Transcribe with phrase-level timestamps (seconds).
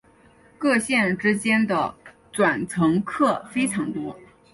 [0.57, 1.93] 各线之间的
[2.31, 4.19] 转乘客非常多。